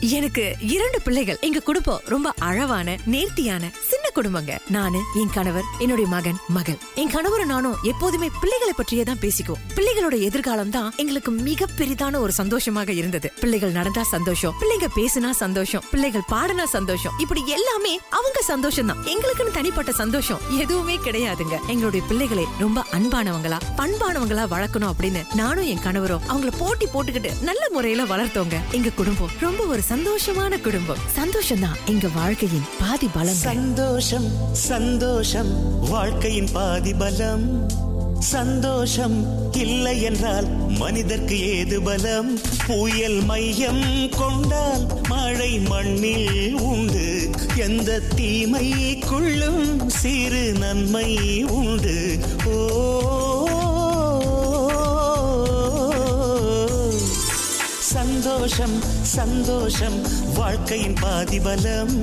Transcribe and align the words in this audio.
எனக்கு 0.00 0.54
இரண்டு 0.60 1.00
பிள்ளைகள். 1.04 1.38
எங்க 1.40 1.60
குடும்பம் 1.60 2.00
ரொம்ப 2.04 2.32
அழவான 2.38 2.96
நேர்த்தியான 3.04 3.70
சின்ன 3.88 4.06
குடும்பங்க. 4.14 4.58
நானு 4.68 4.98
என் 5.14 5.30
கணவர் 5.30 5.64
என்னுடைய 5.78 6.10
மகன் 6.10 6.38
மகள். 6.48 6.78
என் 6.94 7.10
கணவரும் 7.10 7.46
நானும் 7.46 7.76
எப்போதுமே 7.82 8.28
பிள்ளைகளை 8.40 8.72
பற்றியே 8.76 9.02
தான் 9.02 9.18
பேசிக்குவோம். 9.20 9.62
பிள்ளைகளோட 9.74 10.20
எதிர்காலம் 10.20 10.70
தான் 10.70 10.92
எங்களுக்கு 10.96 11.30
மிக 11.30 11.66
பெரிதான 11.78 12.18
ஒரு 12.18 12.32
சந்தோஷமாக 12.32 12.92
இருந்தது. 12.92 13.32
பிள்ளைகள் 13.40 13.70
நடந்தா 13.70 14.02
சந்தோஷம் 14.02 14.54
பிள்ளைங்க 14.60 14.88
பேசினா 14.96 15.30
சந்தோஷம் 15.30 15.82
பிள்ளைகள் 15.90 16.26
பாடினா 16.32 16.64
சந்தோஷம். 16.64 17.12
இப்படி 17.18 17.46
எல்லாமே 17.46 17.98
அவங்க 18.10 18.42
சந்தோஷம் 18.42 18.86
தான். 18.86 19.04
எங்களுக்குன்னு 19.04 19.50
தனிப்பட்ட 19.50 19.92
சந்தோஷம் 19.92 20.40
எதுவுமே 20.58 20.96
கிடையாதுங்க. 20.96 21.66
எங்களுடைய 21.66 22.06
பிள்ளைகளை 22.06 22.44
ரொம்ப 22.58 22.84
அன்பானவங்களா 22.92 23.60
பண்பானவங்களா 23.76 24.46
வளர்க்கணும் 24.54 24.92
அப்படின்னு 24.92 25.34
நானும் 25.34 25.64
என் 25.64 25.80
கணவரும் 25.80 26.20
அவங்கள 26.28 26.52
போட்டி 26.58 26.86
போட்டுக்கிட்டு 26.86 27.42
நல்ல 27.42 27.68
முறையில 27.70 28.04
வளர்த்தோங்க. 28.04 28.56
எங்க 28.72 28.90
குடும்பம் 28.90 29.30
ரொம்ப 29.40 29.64
ஒரு 29.64 29.82
சந்தோஷமான 29.90 30.60
குடும்பம். 30.60 30.96
சந்தோஷம் 31.06 31.60
தான் 31.60 31.76
எங்க 31.86 32.08
வாழ்க்கையின் 32.08 32.64
பாதி 32.78 33.08
பலம் 33.12 33.34
சந்தோஷம் 33.34 34.52
சந்தோஷம் 34.52 35.80
வாழ்க்கையின் 35.88 36.48
பாதி 36.52 36.94
பலம் 36.94 37.70
சந்தோஷம் 38.18 39.50
இல்லை 39.52 40.02
என்றால் 40.02 40.48
மனிதர்க்கு 40.68 41.38
ஏது 41.56 41.82
பலம்? 41.82 42.38
புயல் 42.66 43.20
மையம் 43.24 44.08
கொண்டால் 44.16 44.86
மழை 45.08 45.58
மண்ணில் 45.58 46.54
உண்டு. 46.54 47.30
எந்த 47.56 48.00
தீமைக்குள்ளும் 48.16 49.86
சிறு 49.86 50.52
நன்மை 50.52 51.44
உண்டு. 51.44 52.18
ஓ 52.44 53.17
சந்தோஷம் 58.38 58.82
சந்தோஷம். 59.02 60.06
வாழ்க்கையின் 60.34 60.94
பாதிபலம். 61.02 62.00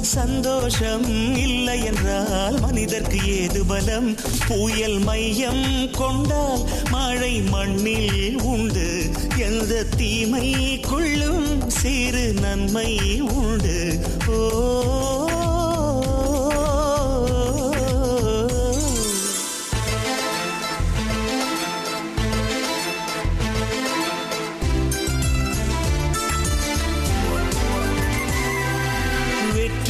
சந்தோஷம் 0.00 1.36
இல்லை 1.36 1.84
என்றால் 1.84 2.60
மனிதர்க்கு 2.60 3.40
ஏது 3.40 3.64
பலம்? 3.64 4.16
புயல் 4.48 4.98
மையம் 4.98 5.90
கொண்டால் 5.92 6.68
மழை 6.90 7.40
மண்ணில் 7.40 8.42
உண்டு. 8.42 9.10
எந்த 9.36 9.84
தீமைக்குள்ளும் 9.96 11.66
சிறு 11.66 12.32
நன்மை 12.40 13.20
உண்டு. 13.20 13.98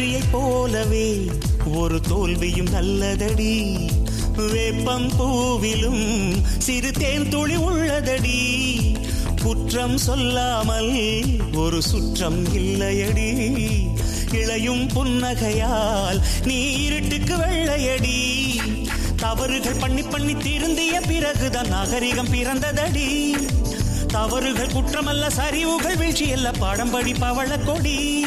ஓ 0.01 0.03
வெற்றியைப் 0.03 0.33
போலவே 0.33 1.31
ஒரு 1.75 2.01
தோல்வியும் 2.01 2.71
நல்லதடி. 2.71 3.77
வேப்பம் 4.37 5.13
பூவிலும் 5.19 6.35
சிறு 6.59 6.91
தேன் 6.91 7.29
துளி 7.29 7.57
உள்ளதடி. 7.57 8.59
குற்றம் 9.43 9.99
சொல்லாமல் 9.99 11.25
ஒரு 11.55 11.83
சுற்றம் 11.83 12.45
இல்லையடி. 12.45 13.59
இளையும் 14.31 14.89
புன்னகையால் 14.89 16.21
நீ 16.45 16.73
இருட்டுக்கு 16.73 17.37
வெள்ளையடி. 17.37 18.61
தவறுகள் 19.17 19.79
பண்ணி 19.81 20.03
பண்ணி 20.03 20.33
திருந்திய 20.33 21.07
பிறகுதான் 21.07 21.69
நாகரிகம் 21.69 22.35
பிறந்ததடி. 22.35 23.33
தவறுகள் 24.09 24.73
குற்றமல்ல 24.73 25.31
சரிவுகள் 25.37 25.97
வீழ்ச்சி 25.97 26.33
அல்ல 26.33 26.51
பாடம் 26.51 26.91
படி 26.91 27.13
பவள 27.13 27.59
கொடி 27.59 28.27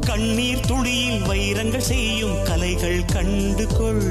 கண்ணீர் 0.00 0.66
துளியில் 0.66 1.22
வைரங்கள் 1.22 1.80
செய்யும் 1.80 2.42
கலைகள் 2.44 3.04
கண்டு 3.04 3.66
கொள் 3.66 4.04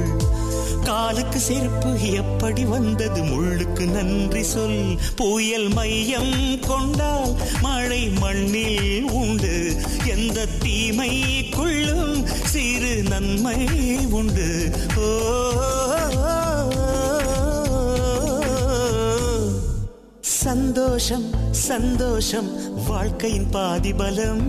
காலுக்கு 0.83 1.39
செருப்பு 1.39 2.11
எப்படி 2.11 2.65
வந்தது 2.65 3.23
முள்ளுக்கு 3.23 3.85
நன்றி 3.91 4.43
சொல். 4.43 4.99
புயல் 5.15 5.67
மையம் 5.67 6.59
கொண்டால் 6.67 7.35
மழை 7.61 8.09
மண்ணில் 8.09 9.11
உண்டு. 9.11 9.75
எந்த 10.05 10.47
தீமைக்குள்ளும் 10.59 12.23
சிறு 12.45 13.03
நன்மை 13.03 13.67
உண்டு. 14.09 14.71
ஓ 14.97 15.09
சந்தோஷம் 20.19 21.25
சந்தோஷம் 21.51 22.49
வாழ்க்கையின் 22.87 23.49
பாதி 23.49 23.93
பலம் 23.93 24.45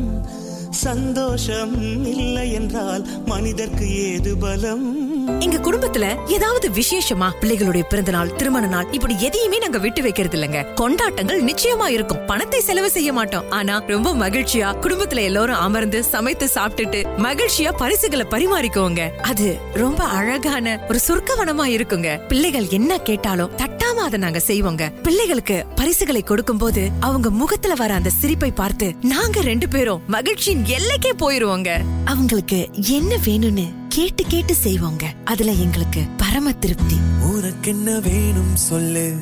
சந்தோஷம் 0.81 1.75
இல்லை 2.03 2.53
என்றால் 2.53 3.05
மனிதர்க்கு 3.25 4.13
ஏது 4.13 4.37
பலம்? 4.37 5.00
எங்க 5.41 5.57
குடும்பத்துல 5.59 6.31
ஏதாவது 6.31 6.71
விசேஷமா? 6.71 7.31
பிள்ளைகளுடைய 7.41 7.83
பிறந்த 7.83 8.11
நாள் 8.11 8.37
திருமண 8.37 8.67
நாள் 8.67 8.87
இப்படி 8.91 9.21
எதையுமே 9.21 9.59
நாங்க 9.59 9.79
விட்டு 9.79 10.03
வைக்கிறது 10.03 10.39
இல்லங்க. 10.39 10.75
கொண்டாட்டங்கள் 10.75 11.45
நிச்சயமா 11.45 11.89
இருக்கும். 11.89 12.27
பணத்தை 12.27 12.61
செலவு 12.61 12.91
செய்ய 12.91 13.13
மாட்டோம். 13.13 13.51
ஆனா 13.51 13.83
ரொம்ப 13.87 14.15
மகிழ்ச்சியா 14.15 14.75
குடும்பத்துல 14.81 15.23
எல்லாரும் 15.23 15.57
அமர்ந்து 15.57 16.05
சமைத்து 16.05 16.51
சாப்பிட்டுட்டு 16.55 17.07
மகிழ்ச்சியா 17.19 17.73
பரிசுகளை 17.77 18.27
பரிமாறிக்குவோங்க 18.31 19.09
அது 19.23 19.59
ரொம்ப 19.75 20.05
அழகான 20.05 20.87
ஒரு 20.89 21.01
சொர்க்கவனமா 21.09 21.67
இருக்குங்க. 21.79 22.27
பிள்ளைகள் 22.29 22.67
என்ன 22.71 22.99
கேட்டாலும் 22.99 23.51
தட்டாம 23.57 23.95
அதை 23.95 24.19
நாங்க 24.19 24.41
செய்வோங்க. 24.47 25.03
பிள்ளைகளுக்கு 25.03 25.65
பரிசுகளை 25.75 26.23
கொடுக்கும் 26.23 26.59
போது 26.59 26.89
அவங்க 27.01 27.31
முகத்துல 27.31 27.75
வர 27.75 27.95
அந்த 27.95 28.11
சிரிப்பை 28.11 28.51
பார்த்து 28.51 28.95
நாங்க 29.01 29.41
ரெண்டு 29.41 29.69
பேரும் 29.69 30.03
மகிழ்ச்சியின் 30.07 30.65
எல்லைக்கே 30.65 31.13
போயிருவோங்க. 31.19 31.81
அவங்களுக்கு 32.05 32.69
என்ன 32.89 33.17
வேணும்னு 33.25 33.79
கேட்டு 33.91 34.25
கேட்டு 34.27 34.55
செய்வோங்க. 34.65 35.03
அதுல 35.25 35.51
எங்களுக்கு 35.51 36.03
பரம 36.17 36.53
திருப்தி. 36.53 36.97
உனக்கென்ன 37.33 37.99
வேணும் 37.99 38.57
சொல்லு. 38.57 39.17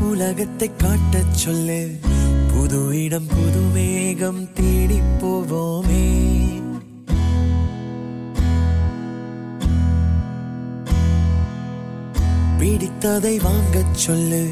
உலகத்தை 0.00 0.70
காட்ட 0.76 1.22
சொல்லு. 1.30 2.00
புது 2.54 3.04
இடம் 3.04 3.26
புது 3.26 3.60
வேகம் 3.72 4.52
தேடி 4.52 5.00
போவோமே. 5.00 6.38
பிடித்ததை 12.58 13.42
வாங்கச் 13.42 13.94
சொல்லு. 13.94 14.50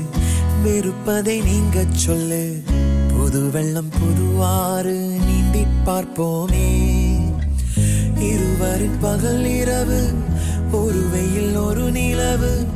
வெறுப்பதை 0.65 1.45
நீங்கச் 1.45 1.95
சொல்லு. 1.95 2.63
புது 3.09 3.51
வெள்ளம் 3.51 3.91
புதுவாறு 3.91 5.25
நீந்தி 5.27 5.65
பார்ப்போமே. 5.87 6.88
இருவரின் 8.79 9.01
பகல் 9.01 9.45
இரவு 9.45 10.13
ஒரு 10.71 11.09
வெயில் 11.11 11.57
ஒரு 11.57 11.91
நிலவு. 11.91 12.67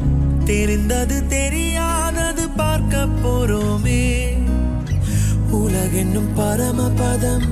தெரிந்தது 0.44 1.26
தெரியாதது 1.26 2.48
பார்க்க 2.48 3.06
போறோமே. 3.24 4.32
உலகென்னும் 5.50 6.34
பரமபதம் 6.36 7.46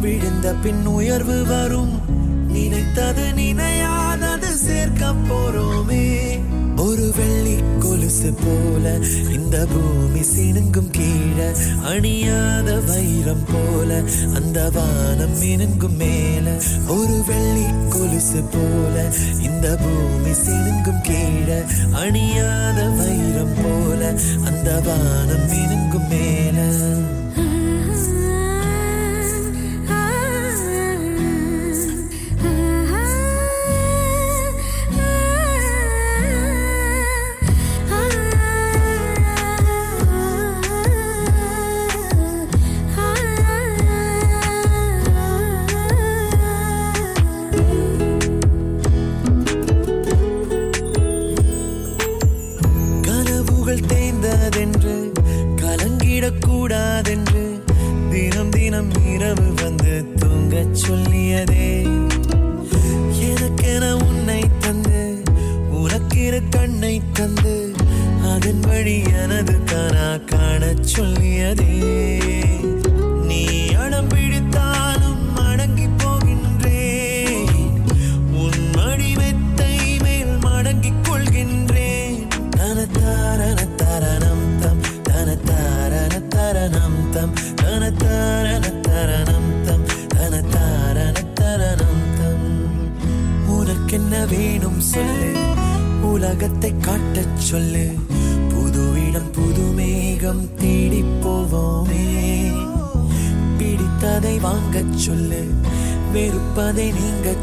விழுந்த 0.00 0.54
பின் 0.62 0.86
உயர்வு 0.86 1.44
வரும். 1.44 2.00
நினைத்தது 2.48 3.32
நினையாதது 3.36 4.48
சேர்க்க 4.54 5.12
போறோமே. 5.30 6.38
ஒரு 6.76 7.12
வெள்ளி 7.16 7.56
கொலுசு 8.08 8.30
போல 8.34 8.84
இந்த 9.32 9.56
பூமி 9.66 10.20
சினுங்கும் 10.24 10.88
கீழே 10.90 11.48
அணியாத 11.84 12.68
வைரம் 12.80 13.44
போல 13.44 13.90
அந்த 14.34 14.58
வானம் 14.68 15.34
மினுங்கும் 15.40 15.96
மேல 15.96 16.46
ஒரு 16.88 17.18
வெள்ளி 17.28 17.66
கொலுசு 17.88 18.42
போல 18.46 18.96
இந்த 19.40 19.76
பூமி 19.76 20.32
சினுங்கும் 20.40 21.02
கீழே 21.02 21.60
அணியாத 21.96 22.88
வைரம் 22.98 23.56
போல 23.60 24.00
அந்த 24.44 24.80
வானம் 24.80 25.46
மினுங்கும் 25.50 26.08
மேல. 26.08 26.56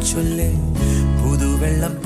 வெறுப்பதை 0.04 0.50
நீங்கச் 1.22 2.05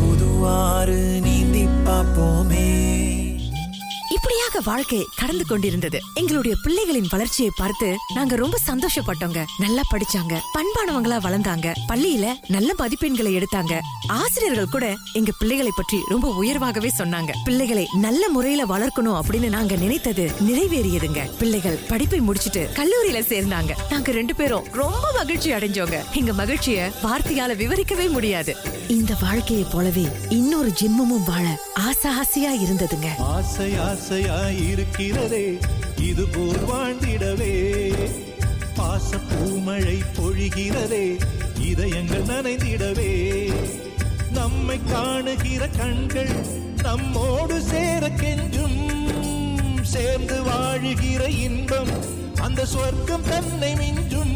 வாழ்க்கை 4.63 5.07
கடந்து 5.15 5.45
கொண்டிருந்தது. 5.45 5.99
எங்களுடைய 6.13 6.57
பிள்ளைகளின் 6.63 7.07
வளர்ச்சியை 7.09 7.51
பார்த்து 7.55 7.95
நாங்க 8.13 8.35
ரொம்ப 8.35 8.57
சந்தோஷப்பட்டோங்க. 8.67 9.45
நல்லா 9.57 9.81
படிச்சாங்க. 9.93 10.39
பண்பானவங்களா 10.53 11.19
வளர்ந்தாங்க. 11.19 11.73
பள்ளியில 11.87 12.33
நல்ல 12.47 12.73
மதிப்பெண்களை 12.79 13.43
எடுத்தாங்க. 13.43 13.79
ஆசிரியர்கள் 14.07 14.69
கூட 14.69 14.95
எங்க 15.13 15.31
பிள்ளைகளை 15.39 15.71
பற்றி 15.75 15.97
ரொம்ப 16.07 16.35
உயர்வாகவே 16.35 16.91
சொன்னாங்க. 16.97 17.31
பிள்ளைகளை 17.43 17.87
நல்ல 17.93 18.29
முறையில 18.29 18.65
வளர்க்கணும் 18.65 19.19
அப்படின்னு 19.19 19.49
நாங்க 19.49 19.75
நினைத்தது 19.75 20.31
நிறைவேறியதுங்க. 20.47 21.37
பிள்ளைகள் 21.39 21.79
படிப்பை 21.87 22.19
முடிச்சிட்டு 22.19 22.69
கல்லூரியில 22.73 23.21
சேர்ந்தாங்க. 23.23 23.71
நாங்க 23.89 24.11
ரெண்டு 24.11 24.35
பேரும் 24.35 24.65
ரொம்ப 24.71 25.11
மகிழ்ச்சி 25.13 25.51
அடைஞ்சோங்க. 25.51 26.13
எங்க 26.13 26.33
மகிழ்ச்சிய 26.33 26.91
வார்த்தையால 27.03 27.55
விவரிக்கவே 27.55 28.09
முடியாது. 28.09 28.78
இந்த 28.93 29.15
வாழ்க்கையை 29.21 29.65
போலவே 29.71 30.07
இன்னொரு 30.29 30.71
ஜென்மமும் 30.81 31.25
வாழ 31.27 31.61
ஆசை 31.73 32.11
ஆசையா 32.11 32.51
இருந்ததுங்க. 32.55 33.07
ஆசை 33.17 33.77
ஆசையா 33.77 34.49
இருக்கிறதே 34.49 35.57
இது 35.97 36.25
போல் 36.27 36.63
வாழ்ந்திடவே. 36.71 37.53
பாச 38.77 39.19
பூமழை 39.29 39.97
பொழிகிறதே 40.17 41.19
இதயங்கள் 41.59 42.23
நனைந்திடவே. 42.23 43.11
நம்மை 44.31 44.79
காணுகிற 44.91 45.67
கண்கள் 45.67 46.33
நம்மோடு 46.81 47.61
சேர 47.61 48.09
கெஞ்சும். 48.09 48.79
சேர்ந்து 49.81 50.43
வாழுகிற 50.43 51.27
இன்பம் 51.27 51.93
அந்த 52.41 52.65
சொர்க்கம் 52.65 53.27
தன்னை 53.29 53.73
மிஞ்சும். 53.73 54.35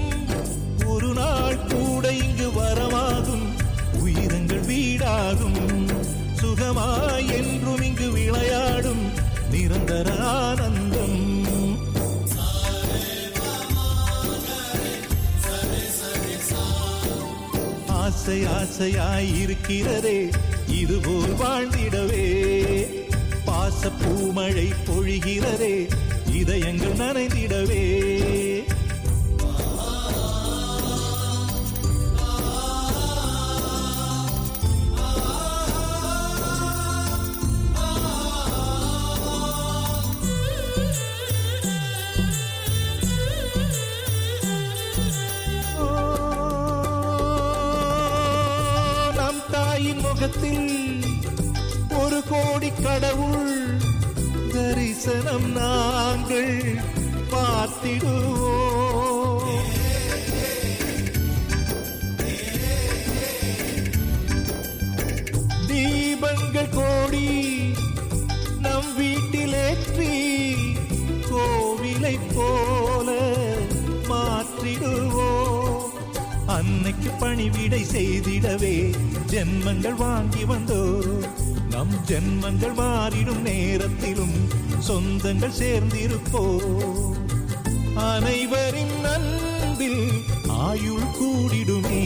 ஒரு 0.86 1.14
நாள் 1.14 1.60
கூட 1.66 2.12
இங்கு 2.12 2.50
வரமாகும் 2.62 3.48
வீடாகும் 5.04 5.90
சுகமாய் 6.42 7.32
என்றும் 7.34 7.82
இங்கு 7.82 8.12
விளையாடும் 8.12 9.02
நிரந்தர 9.52 10.16
ஆனந்தம். 10.16 11.48
ஆசை 17.88 18.44
ஆசையாய் 18.44 19.40
இருக்கிறதே 19.40 20.30
இதுபோல் 20.68 21.36
வாழ்ந்திடவே. 21.44 22.28
பாச 23.46 23.92
பூமழை 24.02 24.70
பொழிகிறதே 24.86 25.90
இதயங்கள் 26.34 26.94
நனைந்திடவே. 26.94 27.84
தரிசனம் 55.06 55.48
நாங்கள் 55.56 56.52
பார்த்திடுவோம். 57.32 58.70
தீபங்கள் 65.68 66.72
கோடி 66.76 67.28
நம் 68.66 68.92
வீட்டிலேற்றி 69.00 70.12
கோவிலை 71.30 72.16
போல 72.36 73.18
மாற்றிடுவோம். 74.12 75.92
அன்னைக்கு 76.48 77.12
பணிவிடை 77.20 77.84
செய்திடவே 77.94 78.76
ஜென்மங்கள் 79.34 80.00
வாங்கி 80.06 80.46
வந்தோ 80.46 80.82
நம் 81.74 81.94
ஜென்மங்கள் 82.06 82.76
மாறிடும் 82.78 83.42
நேரத்திலும் 83.42 84.50
சொந்தங்கள் 84.88 85.60
சேர்ந்திருப்போ 85.60 86.44
அனைவரின் 87.96 89.00
நன்பில் 89.02 90.12
ஆயுள் 90.48 91.10
கூடிடுமே. 91.20 92.04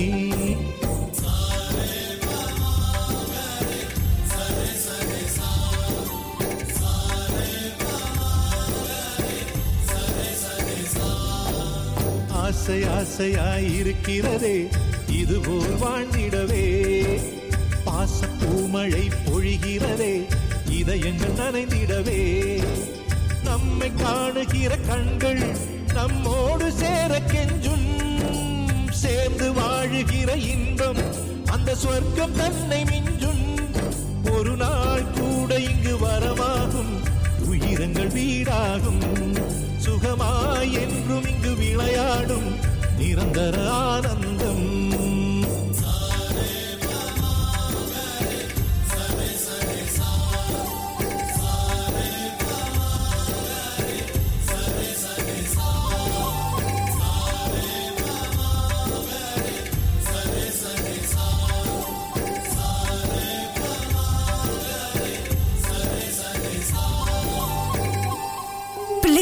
ஆசை 12.30 12.84
ஆசையாயிருக்கிறதே 12.84 14.68
இதுபோல் 15.08 15.78
வாழ்ந்திடவே. 15.82 16.66
பாச 17.86 18.36
பூமழை 18.48 19.12
பொழிகிறதே 19.26 20.26
இதயங்கள் 20.70 21.38
நனைந்திடவே. 21.38 22.22
நம்மை 23.44 23.92
காணுகிற 23.94 24.78
கண்கள் 24.78 25.56
நம்மோடு 25.94 26.72
சேர 26.72 27.22
கெஞ்சும். 27.28 27.86
சேர்ந்து 28.90 29.54
வாழுகிற 29.54 30.36
இன்பம் 30.36 30.98
அந்த 31.46 31.76
சொர்க்கம் 31.76 32.36
தன்னை 32.36 32.84
மிஞ்சும். 32.84 33.46
ஒரு 34.32 34.56
நாள் 34.56 35.12
கூட 35.12 35.60
இங்கு 35.60 35.98
வரமாகும் 35.98 36.94
உயிரங்கள் 37.50 38.12
வீடாகும். 38.12 39.38
சுகமாய் 39.86 40.72
என்றும் 40.72 41.28
இங்கு 41.28 41.56
விளையாடும் 41.56 42.56
நிரந்தர 42.98 43.72
ஆனந்தம் 43.72 44.27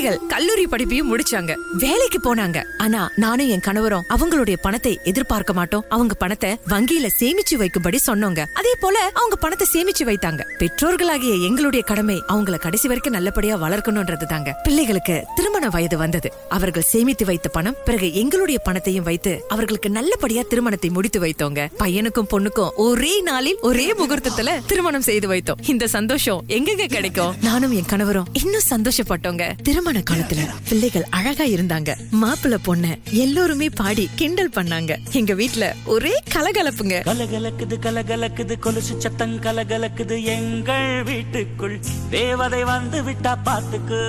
பிள்ளைகள் 0.06 0.25
கல்லூரி 0.36 0.64
படிப்பையும் 0.72 1.10
முடிச்சாங்க. 1.12 1.52
வேலைக்கு 1.74 2.20
போனாங்க. 2.26 2.62
ஆனா 2.78 3.10
நானும் 3.16 3.48
என் 3.48 3.64
கணவரும் 3.68 4.06
அவங்களுடைய 4.14 4.56
பணத்தை 4.62 5.00
எதிர்பார்க்க 5.04 5.54
மாட்டோம். 5.54 5.84
அவங்க 5.90 6.14
பணத்தை 6.14 6.50
வங்கியில 6.70 7.08
சேமிச்சு 7.20 7.56
வைக்கும்படி 7.62 8.00
சொன்னோங்க. 8.08 8.42
அதே 8.54 8.74
போல 8.80 9.12
அவங்க 9.14 9.36
பணத்தை 9.36 9.68
சேமிச்சு 9.74 10.04
வைத்தாங்க. 10.10 10.42
பெற்றோர்களாகிய 10.60 11.42
எங்களுடைய 11.42 11.86
கடமை 11.86 12.24
அவங்கள 12.28 12.58
கடைசி 12.58 12.88
வரைக்கும் 12.88 13.14
நல்லபடியா 13.14 13.56
வளர்க்கணும்ன்றது 13.58 14.26
தாங்க 14.26 14.56
பிள்ளைகளுக்கு 14.64 15.24
திருமண 15.36 15.70
வயது 15.70 15.98
வந்தது. 15.98 16.32
அவர்கள் 16.50 16.88
சேமித்து 16.92 17.26
வைத்த 17.26 17.50
பணம் 17.50 17.78
பிறகு 17.86 18.14
எங்களுடைய 18.14 18.60
பணத்தையும் 18.60 19.04
வைத்து 19.04 19.46
அவர்களுக்கு 19.48 19.90
நல்லபடியா 19.90 20.44
திருமணத்தை 20.50 20.90
முடித்து 20.90 21.22
வைத்தோங்க. 21.26 21.70
பையனுக்கும் 21.80 22.30
பொண்ணுக்கும் 22.34 22.74
ஒரே 22.76 23.22
நாளில் 23.22 23.58
ஒரே 23.62 23.94
முகூர்த்தத்துல 23.94 24.60
திருமணம் 24.66 25.08
செய்து 25.10 25.30
வைத்தோம். 25.34 25.64
இந்த 25.68 25.88
சந்தோஷம் 25.88 26.44
எங்கெங்க 26.48 26.86
கிடைக்கும்? 26.86 27.34
நானும் 27.42 27.72
என் 27.72 27.86
கணவரும் 27.86 28.28
இன்னும் 28.34 28.68
சந்தோஷப்பட்டோங்க. 28.70 29.44
திருமண 29.64 30.24
காலத்துல 30.26 30.50
பிள்ளைகள் 30.70 31.06
அழகா 31.10 31.44
இருந்தாங்க. 31.44 31.96
மாப்பிள்ளை 32.12 32.60
பொண்ணு 32.64 32.98
எல்லோருமே 33.12 33.70
பாடி 33.70 34.10
கிண்டல் 34.16 34.50
பண்ணாங்க. 34.50 34.98
எங்க 35.12 35.34
வீட்ல 35.34 35.76
ஒரே 35.86 36.22
கலகலப்புங்க. 36.34 36.96
கலகலக்குது 37.06 37.76
கலகலக்குது 37.80 38.60
கொலுசு 38.60 38.96
சத்தம் 38.98 39.42
கலகலக்குது 39.42 40.24
எங்கள் 40.24 41.04
வீட்டுக்குள். 41.04 41.80
தேவதை 42.10 42.64
வந்து 42.64 43.02
விட்டா 43.02 43.36
பாத்துக்கு. 43.46 44.02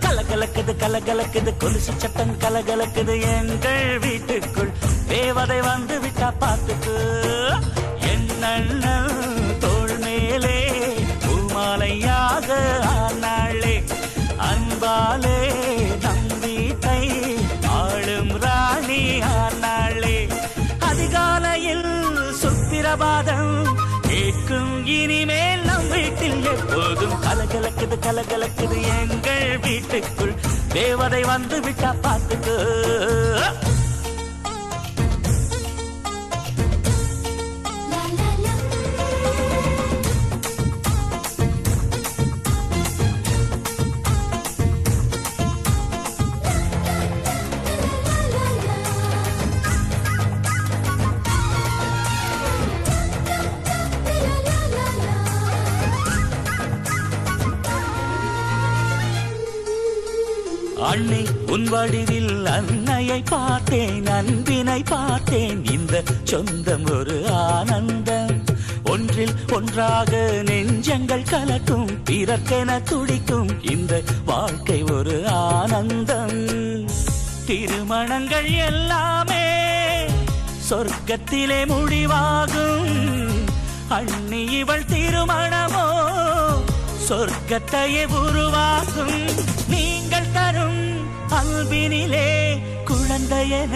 கலகலக்குது 0.00 0.74
கலகலக்குது 0.78 1.56
கொலுசு 1.56 1.92
சத்தம் 1.96 2.38
கலகலக்குது 2.38 3.14
எங்கள் 3.38 3.98
வீட்டுக்குள். 3.98 4.72
தேவதை 5.08 5.60
வந்து 5.60 5.98
விட்டா 5.98 6.32
பாத்துக்கு. 6.40 6.96
என்ன 8.00 9.06
தோல் 9.58 9.98
மேலே 9.98 10.70
பூமாலையாக 11.24 12.48
ஆனாளே. 12.96 13.82
அன்பாலே 14.50 15.38
நம் 16.02 16.40
வீட்டை 16.40 17.00
ஆளும் 17.78 18.36
ராணி 18.36 19.02
ஆனாளே 19.34 20.16
அதிகாலையில் 20.78 21.88
சுப்பிரபாதம் 22.42 23.54
கேட்கும் 24.08 24.86
இனிமேல் 24.86 25.64
நம் 25.64 25.88
வீட்டில் 25.88 26.44
எப்போதும் 26.44 27.18
கலகலக்குது 27.22 27.98
கலகலக்குது 28.06 28.78
எங்கள் 28.98 29.58
வீட்டுக்குள். 29.58 30.34
தேவதை 30.68 31.22
வந்து 31.22 31.60
விட்டா 31.60 31.94
பார்த்துக்கோ. 32.02 32.56
உன் 61.50 61.64
வடிவில் 61.64 62.46
அன்னையை 62.46 63.22
பார்த்தேன் 63.22 64.06
அன்பினை 64.06 64.82
பார்த்தேன். 64.88 65.64
இந்த 65.64 66.02
சொந்தம் 66.24 66.84
ஒரு 66.84 67.30
ஆனந்தம். 67.30 68.44
ஒன்றில் 68.84 69.34
ஒன்றாக 69.52 70.16
நெஞ்சங்கள் 70.44 71.28
கலக்கும் 71.30 71.86
பிறக்கென 72.10 72.82
துடிக்கும். 72.82 73.70
இந்த 73.70 74.02
வாழ்க்கை 74.24 74.82
ஒரு 74.82 75.28
ஆனந்தம். 75.28 76.46
திருமணங்கள் 77.46 78.50
எல்லாமே 78.50 79.44
சொர்க்கத்திலே 80.70 81.66
முடிவாகும். 81.66 82.88
அண்ணி 83.88 84.44
இவள் 84.44 84.84
திருமணமோ 84.84 85.86
சொர்க்கத்தையே 87.08 88.06
உருவாகும் 88.06 89.58
அன்பினிலே 91.40 92.26
குழந்தையென 92.84 93.74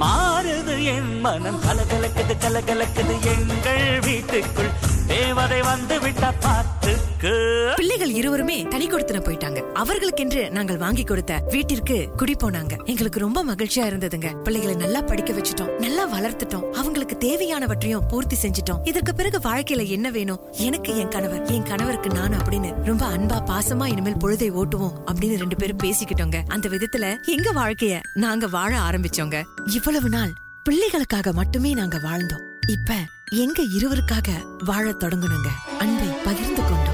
மாறுது 0.00 0.84
என் 0.84 1.20
மனம். 1.20 1.60
கலகலக்குது 1.62 2.34
கலகலக்குது 2.44 3.16
எங்கள் 3.34 4.00
வீட்டுக்குள். 4.00 4.72
தேவதை 5.06 5.62
வந்து 5.62 6.00
விட்ட 6.00 6.32
பார்த்து 6.32 6.73
பிள்ளைகள் 7.76 8.10
இருவருமே 8.10 8.62
தனி 8.62 8.86
கொடுத்துன 8.86 9.20
போயிட்டாங்க. 9.20 9.62
அவர்களுக்கென்று 9.74 10.50
நாங்கள் 10.50 10.76
வாங்கி 10.76 11.04
கொடுத்த 11.04 11.42
வீட்டிற்கு 11.48 12.08
குடி 12.16 12.34
போனாங்க. 12.42 12.84
எங்களுக்கு 12.84 13.20
ரொம்ப 13.20 13.44
மகிழ்ச்சியா 13.44 13.84
இருந்ததுங்க. 13.90 14.42
பிள்ளைகளை 14.42 14.76
நல்லா 14.76 15.00
படிக்க 15.00 15.32
வச்சுட்டோம். 15.32 15.78
நல்லா 15.78 16.18
வளர்த்துட்டோம். 16.18 16.70
அவங்களுக்கு 16.70 17.18
தேவையானவற்றையும் 17.18 18.08
பூர்த்தி 18.08 18.36
செஞ்சுட்டோம். 18.42 18.78
இதற்கு 18.84 19.14
பிறகு 19.14 19.38
வாழ்க்கையில 19.38 19.88
என்ன 19.88 20.10
வேணும்? 20.10 20.52
எனக்கு 20.52 20.96
என் 20.96 21.08
கணவர். 21.08 21.42
என் 21.42 21.62
கணவருக்கு 21.62 22.10
நான் 22.10 22.32
அப்படின்னு 22.32 22.74
ரொம்ப 22.84 23.06
அன்பா 23.06 23.50
பாசமா 23.50 23.86
இனிமேல் 23.86 24.16
பொழுதை 24.16 24.62
ஓட்டுவோம் 24.62 24.92
அப்படின்னு 25.06 25.38
ரெண்டு 25.38 25.56
பேரும் 25.56 25.78
பேசிக்கிட்டோங்க. 25.82 26.42
அந்த 26.48 26.68
விதத்துல 26.68 27.16
எங்க 27.26 27.52
வாழ்க்கைய 27.52 28.00
நாங்க 28.14 28.46
வாழ 28.46 28.78
ஆரம்பிச்சோங்க. 28.78 29.42
இவ்வளவு 29.66 30.08
நாள் 30.08 30.32
பிள்ளைகளுக்காக 30.70 31.32
மட்டுமே 31.32 31.72
நாங்க 31.72 31.98
வாழ்ந்தோம். 31.98 32.52
இப்ப 32.66 32.94
எங்க 33.28 33.62
இருவருக்காக 33.62 34.28
வாழத் 34.64 35.02
தொடங்கணுங்க. 35.02 35.46
அன்பை 35.78 36.06
பகிர்ந்து 36.24 36.62
கொண்டோம். 36.62 36.93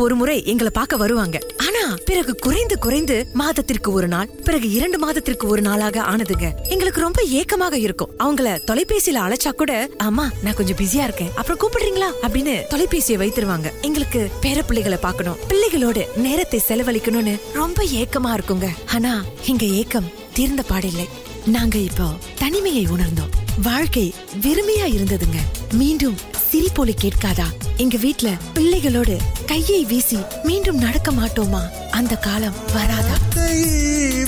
ஒரு 0.00 0.14
முறை 0.14 0.44
எங்களை 0.44 0.72
பார்க்க 0.74 0.96
வருவாங்க. 0.96 1.38
ஆனா 1.58 1.96
பிறகு 2.04 2.34
குறைந்து 2.34 2.78
குறைந்து 2.78 3.26
மாதத்திற்கு 3.32 3.92
ஒரு 3.92 4.08
நாள் 4.08 4.28
பிறகு 4.44 4.70
இரண்டு 4.70 4.98
மாதத்திற்கு 4.98 5.46
ஒரு 5.46 5.62
நாளாக 5.62 6.00
ஆனதுங்க. 6.00 6.52
எங்களுக்கு 6.68 7.00
ரொம்ப 7.00 7.22
ஏக்கமாக 7.22 7.78
இருக்கும். 7.78 8.10
அவங்கள 8.18 8.58
தொலைபேசியில 8.70 9.14
அழைச்சா 9.14 9.50
கூட 9.50 9.88
அம்மா 9.96 10.30
நான் 10.42 10.54
கொஞ்சம் 10.54 10.76
பிஸியா 10.76 11.02
இருக்கேன். 11.02 11.30
அப்புறம் 11.34 11.58
கூப்பிடுறீங்களா? 11.60 12.10
அப்படின்னு 12.22 12.60
தொலைபேசியை 12.70 13.16
வைத்திருவாங்க. 13.16 13.72
எங்களுக்கு 13.80 14.30
பேர 14.42 14.62
பிள்ளைகளை 14.66 14.98
பார்க்கணும். 14.98 15.36
பிள்ளைகளோட 15.48 16.16
நேரத்தை 16.16 16.62
செலவழிக்கணும்னு 16.68 17.40
ரொம்ப 17.52 17.82
ஏக்கமா 17.82 18.38
இருக்குங்க. 18.38 18.68
ஆனா 18.92 19.24
இங்க 19.46 19.66
ஏக்கம் 19.66 20.10
தீர்ந்த 20.32 20.62
பாடில்லை. 20.68 21.08
நாங்க 21.46 21.78
இப்போ 21.78 22.04
தனிமையை 22.38 22.86
உணர்ந்தோம். 22.86 23.30
வாழ்க்கை 23.62 24.14
வெறுமையா 24.40 24.86
இருந்ததுங்க. 24.86 25.38
மீண்டும் 25.72 26.16
சிரிப்பொலி 26.50 26.94
கேட்காதா? 26.94 27.46
எங்க 27.76 27.96
வீட்ல 27.96 28.36
பிள்ளைகளோடு 28.54 29.18
கையை 29.46 29.84
வீசி 29.84 30.18
மீண்டும் 30.44 30.78
நடக்க 30.78 31.12
மாட்டோமா? 31.12 31.62
அந்த 31.90 32.18
காலம் 32.18 32.54
வராதா? 32.74 33.16
கை 33.34 33.62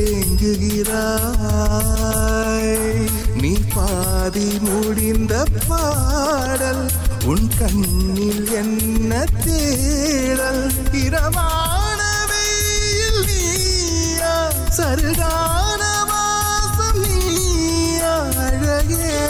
எங்குகிறாய் 0.07 3.07
நீ 3.37 3.59
பாதி 3.75 4.59
முடிந்த 4.61 5.45
பாடல் 5.69 6.87
உன் 7.27 7.51
கண்ணில் 7.59 8.53
என்ன 8.53 9.25
தேடல்? 9.45 10.73
இரவான 10.93 12.01
வெயில் 12.29 13.25
நீயா? 13.27 14.49
சருகான 14.77 16.07
வாசம் 16.07 17.01
நீயா? 17.01 18.19
அழகே. 18.19 19.26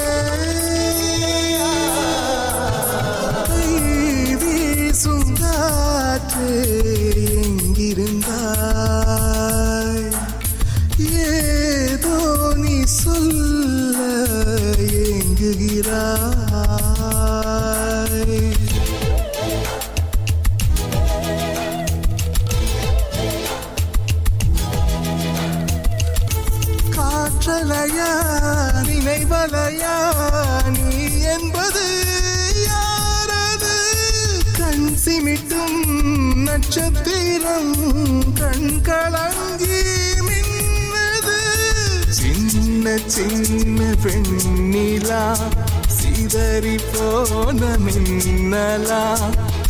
சிதறி 46.36 46.74
போன 46.86 47.60
மின்னலா 47.84 49.02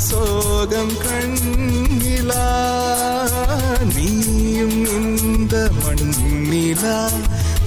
சோகம் 0.07 0.95
கண்ணிலா 1.03 2.47
நீயும் 3.93 4.81
இந்த 4.89 5.55
மண்ணிலா 5.77 6.97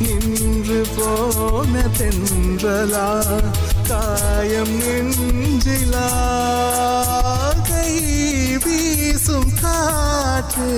நின்று 0.01 0.81
போன 0.97 1.83
தென்றலா 1.99 3.07
காயம் 3.89 4.75
நெஞ்சிலா 4.81 6.05
கை 7.69 7.89
வீசும் 8.65 9.51
காற்று 9.63 10.69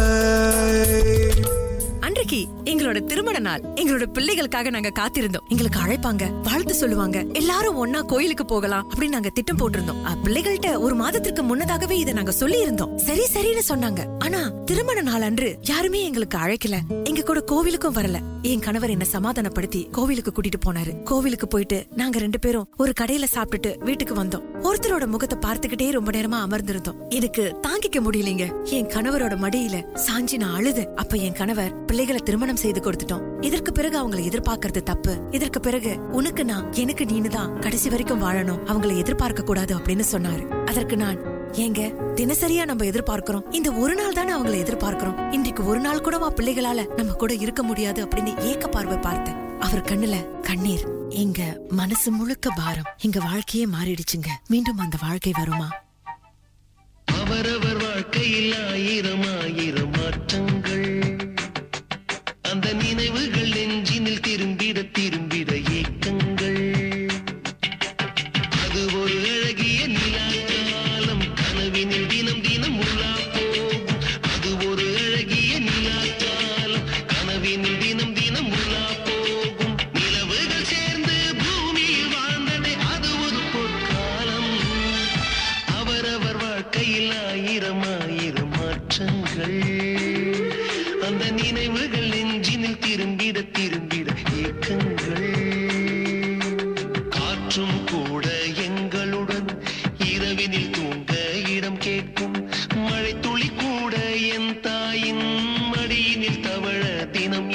எங்களோட 2.87 3.05
திருமண 3.05 3.39
நாள். 3.39 3.63
எங்களோட 3.75 4.05
பிள்ளைகளுக்காக 4.13 4.71
நாங்க 4.71 4.91
காத்திருந்தோம். 4.99 5.47
எங்களுக்கு 5.49 5.79
அழைப்பாங்க 5.81 6.41
வாழ்த்து 6.43 6.75
சொல்லுவாங்க. 6.75 7.25
எல்லாரும் 7.33 7.79
ஒன்னா 7.87 8.01
கோயிலுக்கு 8.03 8.45
போகலாம் 8.45 8.91
அப்படின்னு 8.91 9.09
நாங்க 9.09 9.29
திட்டம் 9.29 9.59
போட்டிருந்தோம். 9.59 10.01
பிள்ளைகள்கிட்ட 10.25 10.25
பிள்ளைகள்ட்ட 10.25 10.79
ஒரு 10.79 10.95
மாதத்திற்கு 10.95 11.43
முன்னதாகவே 11.43 11.99
இதை 11.99 12.13
நாங்க 12.13 12.31
சொல்லி 12.31 12.61
இருந்தோம் 12.61 12.99
சரி 12.99 13.25
சரின்னு 13.35 13.63
சொன்னாங்க. 13.69 14.07
ஆனா 14.19 14.51
திருமண 14.65 15.01
நாள் 15.01 15.23
அன்று 15.23 15.59
யாருமே 15.63 16.03
எங்களுக்கு 16.03 16.39
அழைக்கல. 16.39 16.79
எங்க 17.05 17.23
கூட 17.23 17.45
கோவிலுக்கும் 17.53 17.97
வரல. 17.99 18.21
என் 18.43 18.61
கணவர் 18.61 18.91
என்ன 18.91 19.05
சமாதானப்படுத்தி 19.05 19.89
கோவிலுக்கு 19.93 20.33
கூட்டிட்டு 20.33 20.61
போனாரு. 20.67 21.03
கோவிலுக்கு 21.03 21.49
போயிட்டு 21.49 21.87
நாங்க 21.95 22.19
ரெண்டு 22.19 22.39
பேரும் 22.39 22.69
ஒரு 22.77 22.93
கடையில 23.01 23.25
சாப்பிட்டுட்டு 23.35 23.79
வீட்டுக்கு 23.79 24.15
வந்தோம். 24.15 24.43
ஒருத்தரோட 24.63 25.07
முகத்தை 25.07 25.51
பார்த்துக்கிட்டே 25.51 25.91
ரொம்ப 25.91 26.11
நேரமா 26.11 26.39
அமர்ந்திருந்தோம். 26.49 27.09
எனக்கு 27.09 27.57
தாங்கிக்க 27.63 28.01
முடியலங்க. 28.01 28.65
என் 28.65 28.87
கணவரோட 28.87 29.35
மடியில 29.45 29.83
சாஞ்சி 30.07 30.37
நான் 30.37 30.55
அழுது 30.55 30.89
அப்ப 30.97 31.17
என் 31.17 31.33
கணவர் 31.33 31.85
பிள்ளைகளை 31.85 32.21
திருமணம் 32.25 32.57
செய்து 32.57 32.76
செய்து 32.77 32.91
கொடுத்துட்டோம். 32.91 33.45
இதற்கு 33.45 33.73
பிறகு 33.73 33.97
அவங்களை 34.01 34.23
எதிர்பார்க்கறது 34.31 34.83
தப்பு. 34.83 35.13
இதற்கு 35.31 35.61
பிறகு 35.61 35.93
உனக்கு 36.13 36.45
நான் 36.45 36.73
எனக்கு 36.73 37.05
நீனு 37.05 37.29
தான் 37.29 37.59
கடைசி 37.59 37.89
வரைக்கும் 37.89 38.23
வாழணும். 38.23 38.61
அவங்களை 38.73 38.95
எதிர்பார்க்க 38.97 39.43
கூடாது 39.43 39.73
அப்படின்னு 39.77 40.05
சொன்னாரு. 40.13 40.45
அதற்கு 40.65 40.97
நான் 40.97 41.19
ஏங்க 41.63 41.83
தினசரியா 42.21 42.65
நம்ம 42.65 42.85
எதிர்பார்க்கிறோம். 42.85 43.45
இந்த 43.51 43.73
ஒரு 43.73 43.95
நாள் 43.95 44.19
தானே 44.19 44.33
அவங்களை 44.33 44.59
எதிர்பார்க்கிறோம். 44.65 45.33
இன்றைக்கு 45.33 45.65
ஒரு 45.67 45.81
நாள் 45.81 46.01
கூடவா 46.01 46.29
பிள்ளைகளால 46.33 46.81
நம்ம 46.95 47.13
கூட 47.13 47.35
இருக்க 47.35 47.63
முடியாது 47.63 48.01
அப்படின்னு 48.07 48.35
ஏக்க 48.51 48.69
பார்வை 48.69 48.99
பார்த்தேன் 48.99 49.41
அவர் 49.61 49.87
கண்ணுல 49.91 50.17
கண்ணீர். 50.41 50.85
எங்க 51.09 51.41
மனசு 51.81 52.11
முழுக்க 52.11 52.51
பாரம். 52.57 52.91
எங்க 53.01 53.19
வாழ்க்கையே 53.21 53.67
மாறிடுச்சுங்க. 53.67 54.31
மீண்டும் 54.47 54.79
அந்த 54.79 54.97
வாழ்க்கை 55.01 55.33
வருமா? 55.39 55.69
அவரவர் 57.21 57.79
வாழ்க்கையில் 57.83 58.55
ஆயிரம் 58.71 59.27
ஆயிரம் 59.41 59.86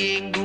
தினம் 0.01 0.39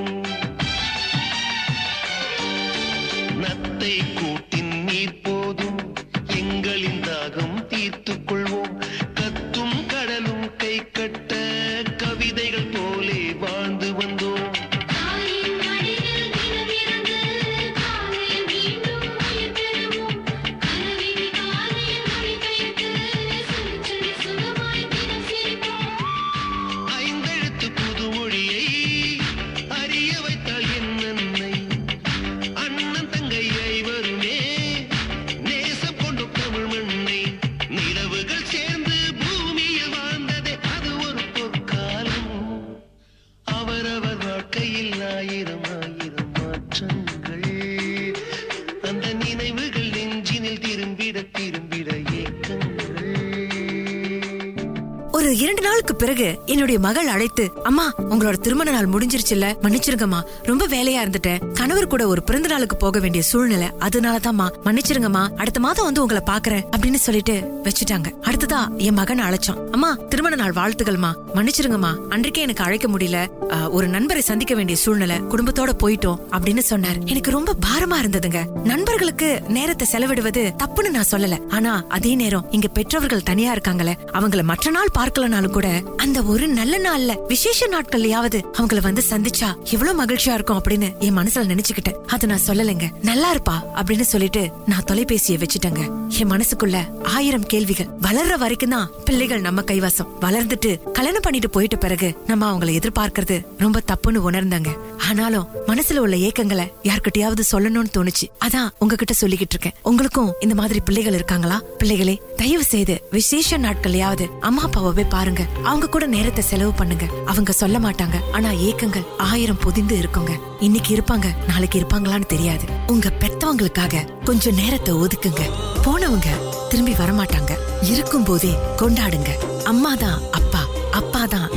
இரண்டு 55.35 55.63
நாளுக்கு 55.63 55.97
பிறகு 55.97 56.39
என்னுடைய 56.47 56.81
மகள் 56.81 57.07
அழைத்து 57.07 57.51
அம்மா 57.63 57.93
உங்களோட 58.11 58.37
திருமண 58.37 58.71
நாள் 58.71 58.89
முடிஞ்சிருச்சுல்ல? 58.89 59.55
மன்னிச்சிருங்கம்மா. 59.63 60.23
ரொம்ப 60.43 60.69
வேலையா 60.69 61.03
இருந்துட்டேன். 61.03 61.53
கணவர் 61.53 61.87
கூட 61.87 62.07
ஒரு 62.07 62.23
பிறந்த 62.23 62.49
நாளுக்கு 62.49 62.77
போக 62.77 62.99
வேண்டிய 62.99 63.23
சூழ்நிலை. 63.23 63.71
அதனாலதாம்மா. 63.81 64.49
மன்னிச்சிருங்கம்மா. 64.65 65.29
அடுத்த 65.37 65.61
மாதம் 65.61 65.85
வந்து 65.85 66.01
உங்களை 66.01 66.23
பாக்குறேன் 66.27 66.65
அப்படின்னு 66.77 66.95
சொல்லிட்டு 66.95 67.61
வச்சுட்டாங்க. 67.63 68.13
அடுத்ததா 68.23 68.77
என் 68.77 68.95
மகன் 68.95 69.21
அழைச்சான். 69.21 69.71
அம்மா 69.71 69.97
திருமண 70.09 70.35
நாள் 70.35 70.53
வாழ்த்துக்கள்மா. 70.53 71.13
மன்னிச்சிருங்கம்மா. 71.35 72.09
அன்றைக்கே 72.09 72.43
எனக்கு 72.43 72.65
அழைக்க 72.65 72.89
முடியல. 72.89 73.46
ஒரு 73.71 73.89
நண்பரை 73.89 74.23
சந்திக்க 74.23 74.55
வேண்டிய 74.55 74.79
சூழ்நிலை 74.79 75.17
குடும்பத்தோட 75.21 75.71
போயிட்டோம் 75.83 76.19
அப்படின்னு 76.31 76.59
சொன்னார். 76.59 76.99
எனக்கு 77.05 77.31
ரொம்ப 77.31 77.55
பாரமா 77.67 77.97
இருந்ததுங்க. 78.03 78.63
நண்பர்களுக்கு 78.65 79.43
நேரத்தை 79.49 79.87
செலவிடுவது 79.93 80.53
தப்புன்னு 80.63 80.91
நான் 80.91 81.11
சொல்லல. 81.11 81.49
ஆனா 81.49 81.85
அதே 81.89 82.15
நேரம் 82.15 82.47
இங்க 82.51 82.69
பெற்றவர்கள் 82.69 83.23
தனியா 83.23 83.55
இருக்காங்களே 83.55 83.95
அவங்கள 84.13 84.43
மற்ற 84.43 84.71
நாள் 84.71 84.95
பார்க்கலனாலும் 84.99 85.51
கூட 85.51 85.83
அந்த 85.97 86.23
ஒரு 86.23 86.49
நல்ல 86.49 86.79
நாள்ல 86.79 87.27
விசேஷ 87.27 87.67
நாட்கள்லயாவது 87.67 88.41
அவங்கள 88.59 88.81
வந்து 88.81 89.03
சந்திச்சா 89.11 89.55
எவ்வளவு 89.65 90.05
மகிழ்ச்சியா 90.05 90.33
இருக்கும் 90.33 90.63
அப்படின்னு 90.63 90.99
என் 90.99 91.19
மனசுல 91.19 91.47
நினைச்சுக்கிட்டேன். 91.53 91.99
அதை 92.07 92.29
நான் 92.29 92.47
சொல்லலைங்க. 92.47 92.89
நல்லா 93.03 93.35
இருப்பா 93.35 93.57
அப்படின்னு 93.75 94.01
சொல்லிட்டு 94.01 94.51
நான் 94.67 94.85
தொலைபேசியை 94.93 95.45
வச்சுட்டேங்க. 95.45 95.83
என் 96.19 96.31
மனசுக்குள்ள 96.31 96.77
ஆயிரம் 97.03 97.47
கேள்விகள். 97.47 97.87
வளர்ற 98.03 98.39
வரைக்கும் 98.39 98.71
தான் 98.71 98.91
பிள்ளைகள் 99.05 99.41
நம்ம 99.41 99.63
கைவாசம். 99.63 100.09
வளர்ந்துட்டு 100.21 100.93
கல்யாணம் 100.93 101.23
பண்ணிட்டு 101.23 101.61
போயிட்ட 101.61 101.77
பிறகு 101.77 102.17
நம்ம 102.27 102.53
அவங்கள 102.53 102.73
எதிர்பார்க்கறது 102.81 103.36
ரொம்ப 103.59 103.83
தப்புன்னு 103.91 104.21
உணர்ந்தாங்க. 104.29 104.71
ஆனாலும் 105.09 105.49
மனசுல 105.67 105.97
உள்ள 105.97 106.17
ஏக்கங்களை 106.17 106.73
யார்கிட்டயாவது 106.83 107.43
சொல்லணும்னு 107.53 107.93
தோணுச்சு. 107.97 108.27
அதான் 108.45 108.69
உங்ககிட்ட 108.79 109.15
சொல்லிக்கிட்டு 109.21 109.55
இருக்கேன். 109.57 109.77
உங்களுக்கும் 109.83 110.35
இந்த 110.41 110.55
மாதிரி 110.55 110.81
பிள்ளைகள் 110.81 111.13
இருக்காங்களா? 111.13 111.63
பிள்ளைகளே 111.79 112.23
தயவு 112.37 112.65
செய்து 112.65 112.95
விசேஷ 113.11 113.59
நாட்கள்லயாவது 113.59 114.27
அம்மா 114.41 114.63
அப்பாவை 114.63 115.05
பாருங்க. 115.05 115.47
அவங்க 115.63 115.89
கூட 115.89 116.07
நேரத்தை 116.07 116.45
செலவு 116.45 116.73
பண்ணுங்க. 116.73 117.07
அவங்க 117.27 117.53
சொல்ல 117.53 117.79
மாட்டாங்க. 117.79 118.17
ஆனா 118.33 118.51
ஏக்கங்கள் 118.51 119.07
ஆயிரம் 119.19 119.59
பொதிந்து 119.59 119.97
இருக்குங்க. 119.97 120.33
இன்னைக்கு 120.61 120.97
இருப்பாங்க 120.97 121.27
நாளைக்கு 121.49 121.81
இருப்பாங்களான்னு 121.81 122.27
தெரியாது. 122.27 122.65
உங்க 122.87 123.13
பெத்தவங்களுக்காக 123.21 124.25
கொஞ்சம் 124.25 124.55
நேரத்தை 124.55 124.95
ஒதுக்குங்க. 124.95 125.45
போனவங்க 125.85 126.29
திரும்பி 126.69 126.93
வரமாட்டாங்க. 126.93 127.53
இருக்கும் 127.83 128.25
போதே 128.25 128.53
கொண்டாடுங்க. 128.77 129.31
அம்மா 129.65 129.95
தான் 129.95 130.21
அப்பா. 130.31 130.63
அப்பா 130.91 131.27
தான் 131.27 131.49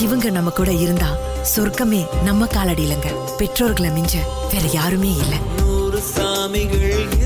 இவங்க 0.00 0.30
நம்ம 0.30 0.50
கூட 0.50 0.72
இருந்தா 0.72 1.16
சொர்க்கமே 1.56 2.22
நம்ம 2.22 2.46
காலடியிலங்க. 2.46 3.36
பெற்றோர்களை 3.36 3.90
மிஞ்ச 3.90 4.14
வேற 4.52 4.68
யாருமே 4.72 5.10
இல்லை. 5.10 5.38
சாமிகள் 6.14 7.17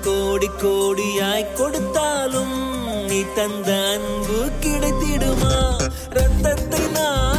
கோடி 0.03 0.49
கோடியாய் 0.63 1.53
கொடுத்தாலும் 1.55 2.57
நீ 3.09 3.19
தந்த 3.35 3.71
அன்பு 3.93 4.39
கிடைத்திடுமா? 4.61 5.57
ரத்தத்தை 6.11 6.83
நான் 6.91 7.36